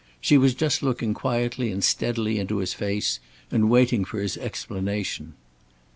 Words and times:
She 0.19 0.35
was 0.35 0.55
just 0.55 0.81
looking 0.81 1.13
quietly 1.13 1.71
and 1.71 1.83
steadily 1.83 2.39
into 2.39 2.57
his 2.57 2.73
face 2.73 3.19
and 3.51 3.69
waiting 3.69 4.03
for 4.03 4.19
his 4.19 4.35
explanation. 4.35 5.35